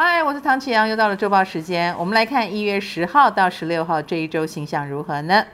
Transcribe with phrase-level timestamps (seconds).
[0.00, 1.92] 嗨，我是唐启阳，又到了周报时间。
[1.98, 5.44] 我们来看一月十号到十六号这一周星象如何呢？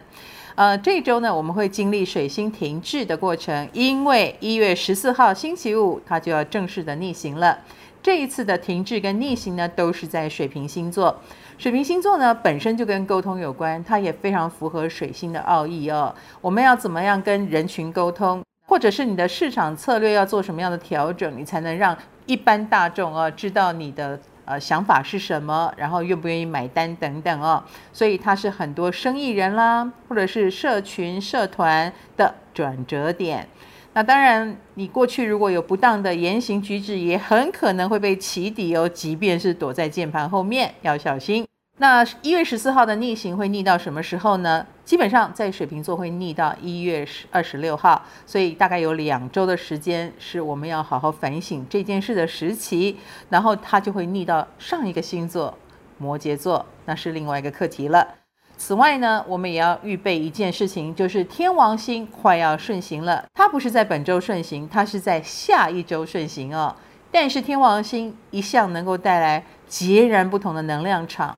[0.55, 7.59] 呃，这一周呢，我们会经历水星停滞的过程，因为一月十四号星期五它就要正式的逆行了。
[8.03, 11.19] 这一次的停滞跟逆行呢，都是在水瓶星座。
[11.57, 16.15] 水瓶星座呢，本身就跟沟通有关，它也非常符合水星的奥义哦。
[16.43, 24.21] 我们要怎么样跟人群沟通，或者是你的市场策略要做什么样的调整，你才能让一般大众啊知道你的。
[24.45, 25.73] 呃，想法是什么？
[25.77, 27.63] 然后愿不愿意买单等等哦，
[27.93, 33.49] 所以它是很多生意人啦，或者是社群社团的转折点。
[33.95, 38.89] 那当然，你过去如果有不当的言行举止，也很可能会被起底哦。
[38.89, 41.47] 即便是躲在键盘后面，要小心。
[41.79, 44.67] 那一月十四号的逆行会逆到什么时候呢？
[44.85, 52.99] 基本上在水瓶座会逆到一月十二十六号，所以大概有两周的时间是我们要好好反省这件事的时期。
[53.31, 55.57] 然后它就会逆到上一个星座
[55.97, 58.07] 摩羯座，那是另外一个课题了。
[58.57, 63.25] 此外呢，我们也要预备一件事情，就是天王星快要顺行了。
[63.35, 66.77] 它不是在本周顺行，它是在下一周顺行哦。
[67.11, 71.35] 但是天王星一向能够带来截然不同的能量场。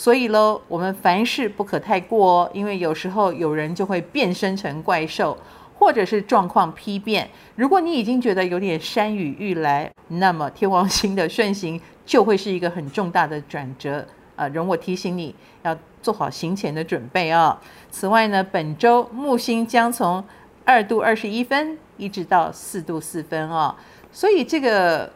[0.00, 5.36] 所以喽，我们凡事不可太过哦，因为有时候有人就会变身成怪兽，
[5.78, 7.28] 或者是状况丕变。
[7.54, 14.02] 如果你已经觉得有点山雨欲来，那么天王星的顺行就会是一个很重大的转折。
[14.36, 15.34] 呃，容我提醒你
[15.64, 17.58] 要做好行前的准备哦。
[17.90, 20.24] 此外呢，本周木星将从
[20.64, 23.76] 二度二十一分一直到四度四分哦，
[24.10, 25.12] 所以这个。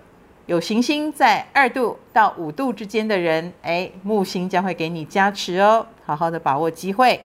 [0.46, 7.18] 有行星在二度到五度之间的人，哎，木星将会给你加持哦，好好的把握机会。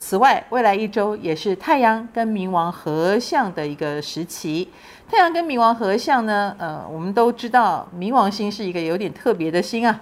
[0.00, 4.68] 此外，未来一周也是太阳跟冥王合相的一个时期。
[5.10, 9.98] 太阳跟冥王合相呢，呃，我们都知道冥王星是一个有点特别的星啊，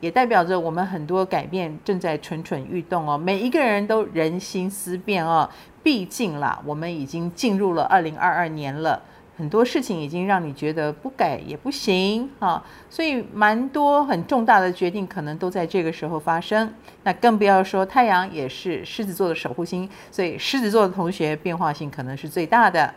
[0.00, 3.18] 也代表着我们很多改变正在蠢蠢欲动哦。
[3.18, 5.48] 每一个人都人心思变哦，
[5.82, 9.02] 毕竟啦，我们已经进入了二零二二年了。
[9.36, 16.72] 很多事情已经让你觉得不改也不行啊，所以蛮多很重大的决定可能都在这个时候发生。
[17.02, 22.92] 那更不要说太阳也是狮子座的守护星，所以狮子座的同学变化性可能是最大的。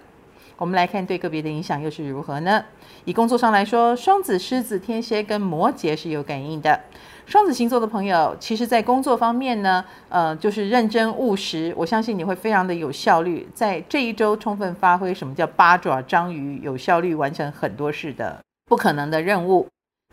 [0.60, 2.64] 我们来看对个别的影响又是如何呢？
[3.06, 6.78] 以工作上来说，双子、狮子、天蝎跟摩羯是有感应的。
[7.26, 11.74] 双子星座的朋友，其实，在工作方面呢，呃，就是认真务实。
[11.78, 19.66] 我相信你会非常的有效率，在这一周充分发挥什么叫八爪章鱼，有效率完成很多事的不可能的任务。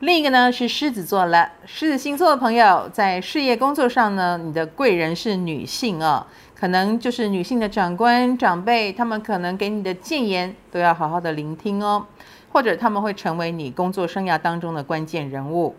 [0.03, 6.27] 另一个呢是狮子座了，狮子星座的朋友在事业工作上呢，你的贵人是女性啊、
[6.59, 12.07] 可能就是女性的长官长辈，他们可能给你的建言都要好好的聆听哦，
[12.51, 15.77] 或者他们会成为你工作生涯当中的关键人物。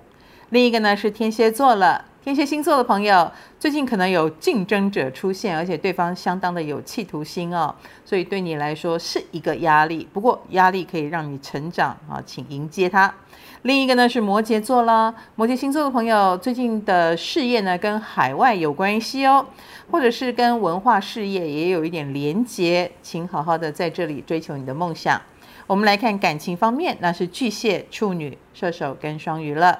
[0.50, 7.74] 另一个呢是天蝎座了，天蝎星座的朋友最近可能有竞争者出现，而且对方相当的有企图心哦，
[8.04, 10.06] 所以对你来说是一个压力。
[10.12, 13.16] 不过压力可以让你成长啊，请迎接它。
[13.62, 19.46] 另一个呢是摩羯座啦，摩羯星座的朋友最近的事业呢跟海外有关系哦，
[19.90, 25.22] 或者是跟文化事业也有一点连结，请好好的在这里追求你的梦想。
[25.66, 29.80] 我们来看感情方面，那是巨蟹、处女、射手跟双鱼了。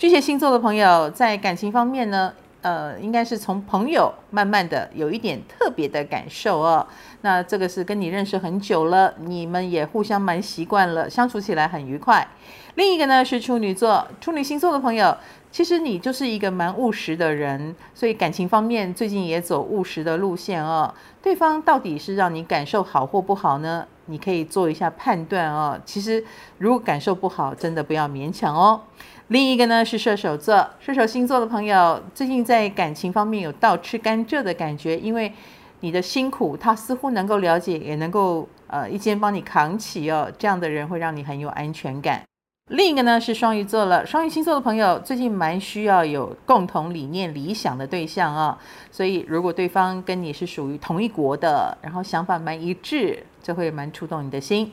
[0.00, 6.86] 巨蟹星座的朋友在感情方面呢，呃，应该是从朋友慢慢的有一点特别的感受哦。
[7.20, 12.26] 那这个是跟你认识很久了，你们也互相蛮习惯了，相处起来很愉快。
[12.74, 15.16] 另一个呢是处女座，处女星座的朋友，
[15.50, 20.94] 其实你就是一个蛮务实的人，所以感情方面最近也走务实的路线哦。
[21.20, 23.86] 对方到底是让你感受好或不好呢？
[24.06, 25.78] 你可以做一下判断哦。
[25.84, 26.24] 其实
[26.58, 28.80] 如果感受不好，真的不要勉强哦。
[29.28, 35.32] 另一个呢是射手座，射手星座的朋友最近在感情方面有倒吃甘蔗的感觉，因为
[35.80, 42.22] 你的辛苦他似乎能够了解，也能够呃一肩帮你扛起哦，这样的人会让你很有安全感。
[42.70, 48.56] 另一个呢是双鱼座了，双鱼星座的朋友最近蛮需要有共同理念、理想的对象啊、
[48.92, 54.70] 所以如果对方跟你是属于同一国的，然后想法蛮一致，就会蛮触动你的心。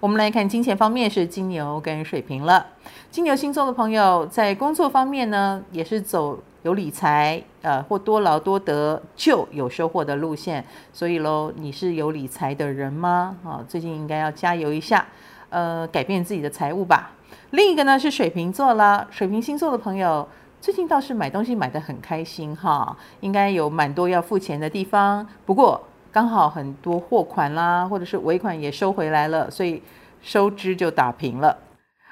[0.00, 2.66] 我们来看金钱方面是金牛跟水瓶了。
[3.12, 10.64] 金牛星座的朋友在工作方面呢，也是走有理财，呃，或多劳多得就有收获的路线。
[10.92, 13.36] 所以喽，你是有理财的人吗？
[13.44, 15.06] 啊，最近应该要加油一下，
[15.50, 17.12] 呃，改变自己的财务吧。
[17.50, 20.28] 另一个呢是水瓶座啦，水瓶星座的朋友
[20.60, 25.26] 最近倒是买东西买得很开心哈，应该有蛮多要付钱的地方。
[25.44, 29.82] 不过，刚好很多货款啦，或者是尾款也收回来了，所以
[30.22, 31.56] 收支就打平了。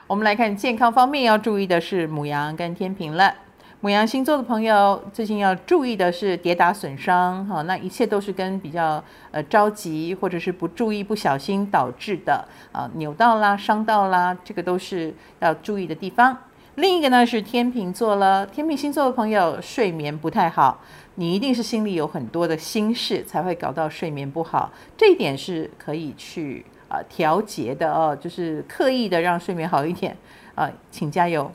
[0.06, 3.34] 我们来看健康方面要注意的是母羊跟天秤了。
[3.84, 12.42] 母羊星座的朋友最近要注意的是跌打损伤，哈，那一切都是跟比较呃着急或者是不注意、不小心导致的
[12.72, 16.34] 啊，扭到啦、伤到啦，这个都是要注意的地方。
[16.76, 20.80] 另一个呢是天秤座了，天秤星座的朋友睡眠不太好，
[21.16, 30.16] 你一定是心里有很多的心事才会搞到睡眠不好，这一点是可以去啊调节的哦，就是刻意的让睡眠好一点
[30.54, 31.52] 啊，请加油。